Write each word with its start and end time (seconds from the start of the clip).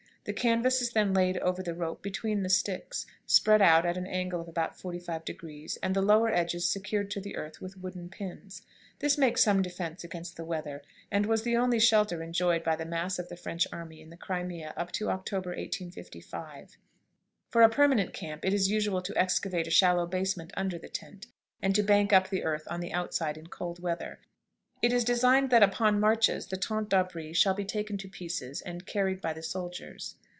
The 0.23 0.33
canvas 0.33 0.83
is 0.83 0.91
then 0.91 1.15
laid 1.15 1.39
over 1.39 1.63
the 1.63 1.73
rope 1.73 2.03
between 2.03 2.43
the 2.43 2.49
sticks, 2.51 3.07
spread 3.25 3.59
out 3.59 3.87
at 3.87 3.97
an 3.97 4.05
angle 4.05 4.39
of 4.39 4.47
about 4.47 4.77
forty 4.79 4.99
five 4.99 5.25
degrees, 5.25 5.79
and 5.81 5.95
the 5.95 6.01
lower 6.03 6.29
edges 6.29 6.69
secured 6.69 7.09
to 7.09 7.19
the 7.19 7.35
earth 7.35 7.59
with 7.59 7.79
wooden 7.79 8.07
pins. 8.07 8.61
This 8.99 9.17
makes 9.17 9.43
some 9.43 9.63
defense 9.63 10.03
against 10.03 10.37
the 10.37 10.45
weather, 10.45 10.83
and 11.09 11.25
was 11.25 11.41
the 11.41 11.57
only 11.57 11.79
shelter 11.79 12.21
enjoyed 12.21 12.63
by 12.63 12.75
the 12.75 12.85
mass 12.85 13.17
of 13.17 13.29
the 13.29 13.35
French 13.35 13.65
army 13.73 13.99
in 13.99 14.11
the 14.11 14.15
Crimea 14.15 14.75
up 14.77 14.91
to 14.91 15.09
October, 15.09 15.49
1855. 15.55 16.77
For 17.49 17.63
a 17.63 17.69
permanent 17.69 18.13
camp 18.13 18.45
it 18.45 18.53
is 18.53 18.69
usual 18.69 19.01
to 19.01 19.17
excavate 19.17 19.65
a 19.65 19.71
shallow 19.71 20.05
basement 20.05 20.53
under 20.55 20.77
the 20.77 20.87
tent, 20.87 21.25
and 21.63 21.73
to 21.73 21.81
bank 21.81 22.13
up 22.13 22.29
the 22.29 22.43
earth 22.43 22.67
on 22.69 22.79
the 22.79 22.93
outside 22.93 23.39
in 23.39 23.47
cold 23.47 23.81
weather. 23.81 24.19
It 24.83 24.91
is 24.91 25.03
designed 25.03 25.51
that 25.51 25.61
upon 25.61 25.99
marches 25.99 26.47
the 26.47 26.57
tente 26.57 26.89
d'abri 26.89 27.33
shall 27.33 27.53
be 27.53 27.65
taken 27.65 27.99
to 27.99 28.07
pieces 28.09 28.61
and 28.61 28.83
carried 28.87 29.21
by 29.21 29.31
the 29.31 29.43
soldiers. 29.43 30.15